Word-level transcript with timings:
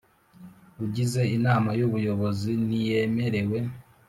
Ugize 0.83 1.21
Inama 1.37 1.69
y 1.79 1.81
Ubuyobozi 1.87 2.51
ntiyemerewe 2.65 3.57